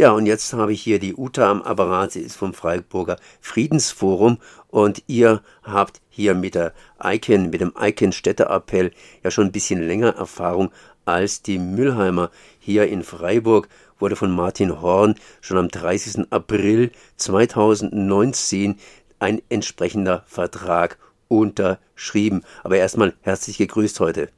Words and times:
Ja, 0.00 0.12
und 0.12 0.26
jetzt 0.26 0.52
habe 0.52 0.72
ich 0.72 0.80
hier 0.80 1.00
die 1.00 1.16
Uta 1.16 1.50
am 1.50 1.60
Apparat. 1.60 2.12
Sie 2.12 2.20
ist 2.20 2.36
vom 2.36 2.54
Freiburger 2.54 3.16
Friedensforum 3.40 4.38
und 4.68 5.02
ihr 5.08 5.42
habt 5.64 6.00
hier 6.08 6.36
mit 6.36 6.54
der 6.54 6.72
Icon, 7.02 7.50
mit 7.50 7.60
dem 7.60 7.72
Icon 7.76 8.12
Städteappell 8.12 8.92
ja 9.24 9.32
schon 9.32 9.46
ein 9.46 9.52
bisschen 9.52 9.82
länger 9.82 10.14
Erfahrung 10.14 10.70
als 11.04 11.42
die 11.42 11.58
Müllheimer. 11.58 12.30
Hier 12.60 12.86
in 12.86 13.02
Freiburg 13.02 13.68
wurde 13.98 14.14
von 14.14 14.30
Martin 14.30 14.80
Horn 14.80 15.16
schon 15.40 15.58
am 15.58 15.66
30. 15.66 16.30
April 16.30 16.92
2019 17.16 18.78
ein 19.18 19.42
entsprechender 19.48 20.22
Vertrag 20.28 20.96
unterschrieben. 21.26 22.44
Aber 22.62 22.76
erstmal 22.76 23.14
herzlich 23.22 23.58
gegrüßt 23.58 23.98
heute. 23.98 24.28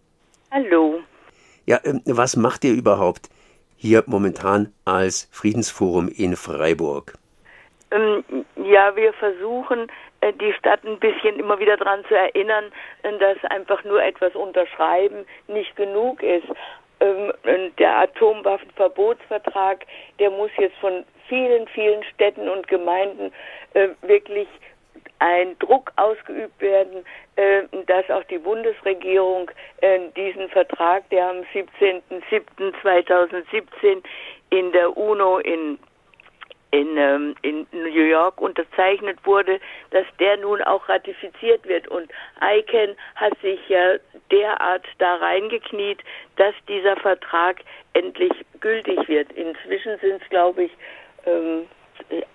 Hallo. 0.51 1.01
Ja, 1.67 1.81
ähm, 1.85 2.01
was 2.07 2.37
macht 2.37 2.65
ihr 2.65 2.73
überhaupt 2.73 3.29
hier 3.81 4.05
momentan 4.07 4.73
als 4.85 5.29
Friedensforum 5.33 6.09
in 6.09 6.37
Freiburg? 6.37 7.15
Ähm, 7.91 8.23
ja, 8.56 8.95
wir 8.95 9.12
versuchen, 9.15 9.91
äh, 10.20 10.33
die 10.34 10.53
Stadt 10.53 10.84
ein 10.84 10.98
bisschen 10.98 11.41
immer 11.41 11.59
wieder 11.59 11.79
daran 11.79 12.05
zu 12.06 12.15
erinnern, 12.15 12.66
äh, 13.03 13.19
dass 13.19 13.43
einfach 13.51 13.83
nur 13.84 14.03
etwas 14.03 14.34
unterschreiben 14.34 15.25
nicht 15.48 15.75
genug 15.77 16.23
ist. 16.23 16.47
Ähm, 17.01 17.33
der 17.79 17.97
Atomwaffenverbotsvertrag, 18.01 19.87
der 20.19 20.31
muss 20.31 20.51
jetzt 20.59 20.77
von 20.77 21.05
vielen, 21.28 21.67
vielen 21.69 22.05
Städten 22.15 22.48
und 22.51 22.69
Gemeinden 22.69 23.33
äh, 23.73 23.89
wirklich 24.03 24.48
ein 25.20 25.56
Druck 25.59 25.92
ausgeübt 25.97 26.60
werden, 26.60 27.05
äh, 27.37 27.62
dass 27.87 28.11
auch 28.11 28.24
die 28.24 28.38
Bundesregierung 28.38 29.51
äh, 29.80 30.01
diesen 30.16 30.48
Vertrag, 30.48 31.09
der 31.11 31.28
am 31.28 31.42
17.07.2017 31.55 34.02
in 34.51 34.73
der 34.73 34.97
UNO 34.97 35.38
in 35.38 35.78
in, 36.73 36.97
ähm, 36.97 37.34
in 37.42 37.66
New 37.73 38.05
York 38.05 38.41
unterzeichnet 38.41 39.19
wurde, 39.25 39.61
dass 39.91 40.06
der 40.19 40.36
nun 40.36 40.62
auch 40.62 40.89
ratifiziert 40.89 41.67
wird. 41.67 41.89
Und 41.89 42.11
ICANN 42.41 42.95
hat 43.17 43.39
sich 43.41 43.58
ja 43.69 43.97
derart 44.30 44.84
da 44.98 45.17
reingekniet, 45.17 45.98
dass 46.36 46.55
dieser 46.69 46.97
Vertrag 46.97 47.61
endlich 47.95 48.33
gültig 48.61 49.08
wird. 49.08 49.33
Inzwischen 49.33 49.98
sind 49.98 50.23
es, 50.23 50.28
glaube 50.28 50.64
ich, 50.64 50.73
ähm, 51.27 51.67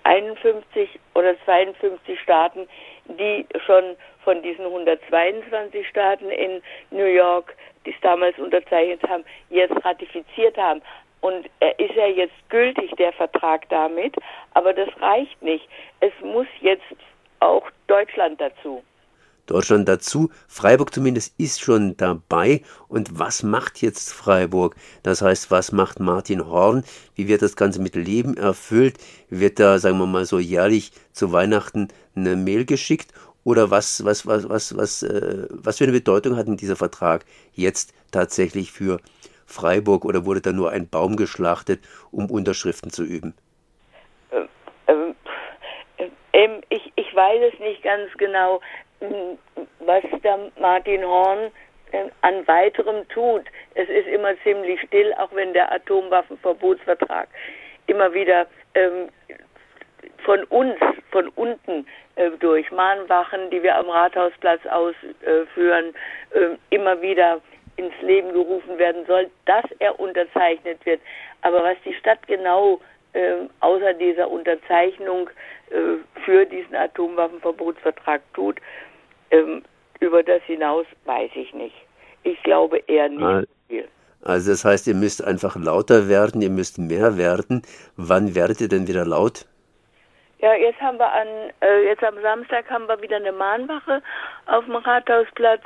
51 0.03 0.89
oder 1.13 1.35
52 1.45 2.19
Staaten, 2.19 2.67
die 3.05 3.45
schon 3.65 3.95
von 4.23 4.41
diesen 4.41 4.65
122 4.65 5.87
Staaten 5.87 6.29
in 6.29 6.61
New 6.91 7.05
York, 7.05 7.55
die 7.85 7.91
es 7.91 8.01
damals 8.01 8.37
unterzeichnet 8.39 9.01
haben, 9.07 9.23
jetzt 9.49 9.85
ratifiziert 9.85 10.57
haben. 10.57 10.81
Und 11.21 11.49
er 11.59 11.77
ist 11.79 11.95
ja 11.95 12.07
jetzt 12.07 12.35
gültig, 12.49 12.91
der 12.97 13.13
Vertrag 13.13 13.67
damit, 13.69 14.15
aber 14.53 14.73
das 14.73 14.89
reicht 15.01 15.41
nicht. 15.41 15.67
Es 15.99 16.13
muss 16.21 16.47
jetzt 16.61 16.83
auch 17.39 17.67
Deutschland 17.87 18.39
dazu. 18.39 18.83
Deutschland 19.45 19.87
dazu. 19.87 20.29
Freiburg 20.47 20.93
zumindest 20.93 21.33
ist 21.37 21.61
schon 21.61 21.95
dabei. 21.97 22.61
Und 22.87 23.19
was 23.19 23.43
macht 23.43 23.81
jetzt 23.81 24.13
Freiburg? 24.13 24.75
Das 25.03 25.21
heißt, 25.21 25.51
was 25.51 25.71
macht 25.71 25.99
Martin 25.99 26.47
Horn? 26.47 26.83
Wie 27.15 27.27
wird 27.27 27.41
das 27.41 27.55
Ganze 27.55 27.81
mit 27.81 27.95
Leben 27.95 28.37
erfüllt? 28.37 28.97
Wird 29.29 29.59
da, 29.59 29.79
sagen 29.79 29.97
wir 29.97 30.07
mal 30.07 30.25
so, 30.25 30.39
jährlich 30.39 30.91
zu 31.11 31.31
Weihnachten 31.31 31.89
eine 32.15 32.35
Mail 32.35 32.65
geschickt? 32.65 33.11
Oder 33.43 33.69
was, 33.69 34.03
was, 34.03 34.25
was, 34.25 34.49
was, 34.49 34.75
was, 34.75 35.03
äh, 35.03 35.47
was 35.51 35.77
für 35.77 35.83
eine 35.83 35.93
Bedeutung 35.93 36.35
hat 36.35 36.47
denn 36.47 36.57
dieser 36.57 36.75
Vertrag 36.75 37.25
jetzt 37.53 37.93
tatsächlich 38.11 38.71
für 38.71 38.99
Freiburg? 39.45 40.03
Oder 40.03 40.25
wurde 40.25 40.41
da 40.41 40.51
nur 40.51 40.71
ein 40.71 40.89
Baum 40.89 41.15
geschlachtet, 41.15 41.81
um 42.11 42.31
Unterschriften 42.31 42.89
zu 42.89 43.03
üben? 43.03 43.35
Ähm, 44.31 44.47
ähm, 44.87 45.15
ähm 46.33 46.61
ich, 46.69 46.91
ich 46.95 47.15
weiß 47.15 47.53
es 47.53 47.59
nicht 47.59 47.83
ganz 47.83 48.11
genau 48.17 48.61
was 49.79 50.03
der 50.23 50.39
Martin 50.59 51.03
Horn 51.03 51.51
äh, 51.91 52.05
an 52.21 52.47
weiterem 52.47 53.07
tut. 53.09 53.43
Es 53.73 53.89
ist 53.89 54.07
immer 54.07 54.33
ziemlich 54.43 54.79
still, 54.81 55.13
auch 55.15 55.33
wenn 55.33 55.53
der 55.53 55.71
Atomwaffenverbotsvertrag 55.71 57.27
immer 57.87 58.13
wieder 58.13 58.47
ähm, 58.73 59.09
von 60.23 60.43
uns, 60.45 60.75
von 61.11 61.29
unten 61.29 61.85
äh, 62.15 62.31
durch 62.39 62.71
Mahnwachen, 62.71 63.49
die 63.51 63.61
wir 63.61 63.75
am 63.75 63.89
Rathausplatz 63.89 64.61
ausführen, 64.65 65.93
äh, 66.31 66.57
immer 66.69 67.01
wieder 67.01 67.41
ins 67.77 67.93
Leben 68.01 68.31
gerufen 68.31 68.77
werden 68.77 69.05
soll, 69.05 69.29
dass 69.45 69.65
er 69.79 69.99
unterzeichnet 69.99 70.85
wird. 70.85 71.01
Aber 71.41 71.63
was 71.63 71.77
die 71.85 71.93
Stadt 71.93 72.25
genau 72.27 72.75
äh, 72.75 72.94
außer 73.59 73.93
dieser 73.93 74.29
Unterzeichnung 74.29 75.29
äh, 75.69 75.97
für 76.23 76.45
diesen 76.45 76.75
Atomwaffenverbotsvertrag 76.75 78.21
tut, 78.33 78.59
ähm, 79.31 79.63
über 79.99 80.23
das 80.23 80.43
hinaus 80.43 80.85
weiß 81.05 81.31
ich 81.35 81.53
nicht. 81.53 81.75
Ich 82.23 82.41
glaube 82.43 82.79
eher 82.87 83.09
nicht 83.09 83.49
viel. 83.67 83.87
Also 84.23 84.51
das 84.51 84.65
heißt, 84.65 84.87
ihr 84.87 84.95
müsst 84.95 85.23
einfach 85.23 85.55
lauter 85.55 86.09
werden, 86.09 86.41
ihr 86.41 86.49
müsst 86.49 86.79
mehr 86.79 87.17
werden. 87.17 87.61
Wann 87.95 88.35
werdet 88.35 88.59
ihr 88.61 88.67
denn 88.67 88.87
wieder 88.87 89.05
laut? 89.05 89.45
Ja, 90.39 90.53
jetzt 90.53 90.81
haben 90.81 90.97
wir 90.97 91.11
an, 91.11 91.27
äh, 91.61 91.85
jetzt 91.85 92.03
am 92.03 92.21
Samstag 92.21 92.69
haben 92.69 92.87
wir 92.87 93.01
wieder 93.01 93.17
eine 93.17 93.31
Mahnwache 93.31 94.01
auf 94.47 94.65
dem 94.65 94.75
Rathausplatz 94.75 95.63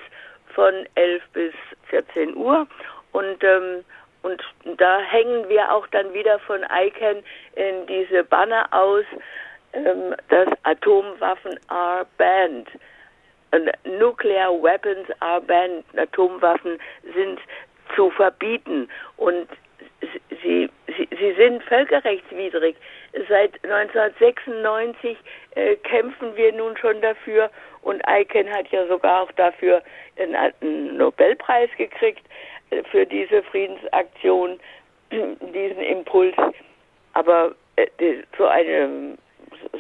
von 0.54 0.74
11 0.96 1.24
bis 1.34 1.54
14 1.90 2.36
Uhr 2.36 2.68
und 3.12 3.44
ähm, 3.44 3.84
und 4.22 4.44
da 4.78 5.00
hängen 5.00 5.48
wir 5.50 5.72
auch 5.72 5.88
dann 5.88 6.14
wieder 6.14 6.40
von 6.40 6.62
ICANN 6.64 7.24
in 7.56 7.88
diese 7.88 8.24
Banner 8.24 8.68
aus, 8.72 9.06
ähm, 9.74 10.16
dass 10.30 10.50
Atomwaffen 10.64 11.60
are 11.68 12.06
banned. 12.18 12.68
Nuclear 13.84 14.52
Weapons 14.62 15.08
are 15.22 15.42
banned. 15.42 15.86
Atomwaffen 15.98 16.80
sind 17.16 17.40
zu 17.96 18.10
verbieten 18.12 18.90
und 19.18 19.48
sie, 20.42 20.70
sie, 20.88 21.08
sie 21.18 21.34
sind 21.34 21.64
völkerrechtswidrig. 21.64 22.76
Seit 23.28 23.54
1996 23.64 25.18
äh, 25.56 25.76
kämpfen 25.78 26.36
wir 26.36 26.54
nun 26.54 26.78
schon 26.78 27.02
dafür 27.02 27.50
und 27.82 28.04
ICANN 28.08 28.52
hat 28.52 28.68
ja 28.68 28.86
sogar 28.88 29.24
auch 29.24 29.32
dafür 29.32 29.82
einen, 30.18 30.36
einen 30.36 30.98
Nobelpreis 30.98 31.70
gekriegt 31.78 32.26
für 32.92 33.06
diese 33.06 33.44
Friedensaktion, 33.44 34.60
diesen 35.12 35.82
Impuls. 35.82 36.36
Aber 37.14 37.56
äh, 37.76 37.88
so 38.38 38.46
eine 38.46 39.18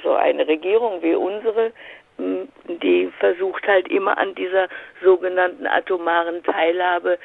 so 0.04 0.14
eine 0.14 0.48
Regierung 0.48 1.02
wie 1.02 1.16
unsere 1.16 1.72
die 2.68 3.12
versucht 3.20 3.66
halt 3.68 3.88
immer 3.88 4.18
an 4.18 4.36
dieser 4.36 4.68
sogenannten 5.04 5.66
atomaren 5.66 6.44
Teilhabe 6.44 7.18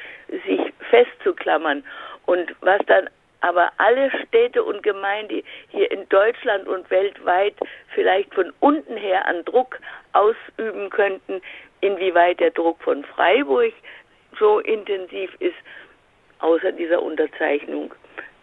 sich 0.45 0.59
festzuklammern. 0.89 1.83
Und 2.25 2.55
was 2.61 2.79
dann 2.87 3.09
aber 3.41 3.71
alle 3.77 4.09
Städte 4.25 4.63
und 4.63 4.81
Gemeinden 4.83 5.43
hier 5.69 5.91
in 5.91 6.07
Deutschland 6.09 6.67
und 6.67 6.89
weltweit 6.89 7.55
vielleicht 7.93 8.33
von 8.33 8.53
unten 8.59 8.97
her 8.97 9.27
an 9.27 9.43
Druck 9.45 9.79
ausüben 10.13 10.89
könnten, 10.89 11.41
inwieweit 11.81 12.39
der 12.39 12.51
Druck 12.51 12.81
von 12.81 13.03
Freiburg 13.03 13.73
so 14.39 14.59
intensiv 14.59 15.29
ist, 15.39 15.55
außer 16.39 16.71
dieser 16.71 17.01
Unterzeichnung. 17.01 17.93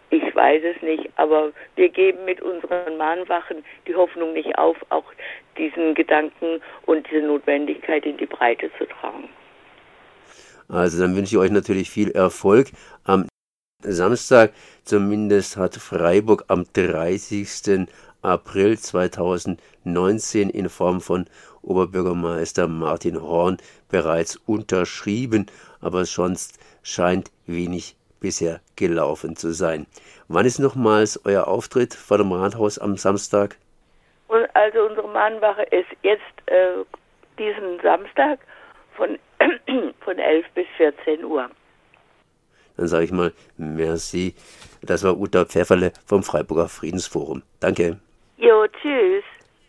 Ich 0.09 0.35
weiß 0.35 0.61
es 0.75 0.81
nicht, 0.83 1.09
aber 1.15 1.51
wir 1.75 1.89
geben 1.89 2.25
mit 2.25 2.41
unseren 2.41 2.97
Mahnwachen 2.97 3.63
die 3.87 3.95
Hoffnung 3.95 4.33
nicht 4.33 4.57
auf, 4.57 4.77
auch 4.89 5.05
diesen 5.57 5.95
Gedanken 5.95 6.61
und 6.85 7.07
diese 7.09 7.25
Notwendigkeit 7.25 8.05
in 8.05 8.17
die 8.17 8.27
Breite 8.27 8.69
zu 8.77 8.85
tragen. 8.85 9.29
Also 10.69 11.01
dann 11.01 11.15
wünsche 11.15 11.35
ich 11.35 11.41
euch 11.41 11.51
natürlich 11.51 11.89
viel 11.89 12.11
Erfolg. 12.11 12.67
Am 13.05 13.27
Samstag 13.81 14.53
zumindest 14.83 15.57
hat 15.57 15.75
Freiburg 15.75 16.45
am 16.47 16.65
30. 16.73 17.87
April 18.23 18.77
2019 18.77 20.49
in 20.49 20.69
Form 20.69 21.01
von 21.01 21.25
Oberbürgermeister 21.61 22.67
Martin 22.67 23.21
Horn 23.21 23.57
bereits 23.89 24.37
unterschrieben, 24.45 25.45
aber 25.81 26.05
sonst 26.05 26.59
scheint 26.81 27.31
wenig 27.45 27.95
bisher 28.19 28.61
gelaufen 28.75 29.35
zu 29.35 29.51
sein. 29.51 29.85
Wann 30.27 30.45
ist 30.45 30.59
nochmals 30.59 31.19
euer 31.25 31.47
Auftritt 31.47 31.93
vor 31.93 32.17
dem 32.17 32.31
Rathaus 32.31 32.79
am 32.79 32.97
Samstag? 32.97 33.57
Also 34.53 34.85
unsere 34.85 35.07
Mahnwache 35.07 35.63
ist 35.63 35.89
jetzt 36.03 36.21
äh, 36.45 36.83
diesen 37.37 37.79
Samstag 37.81 38.39
von, 38.95 39.19
von 39.99 40.17
11 40.17 40.45
bis 40.55 40.65
14 40.77 41.23
Uhr. 41.25 41.49
Dann 42.77 42.87
sage 42.87 43.03
ich 43.05 43.11
mal 43.11 43.33
merci. 43.57 44.33
Das 44.81 45.03
war 45.03 45.17
Uta 45.17 45.45
Pfefferle 45.45 45.91
vom 46.05 46.23
Freiburger 46.23 46.69
Friedensforum. 46.69 47.43
Danke. 47.59 47.99
your 48.43 48.67
Jews 48.83 49.23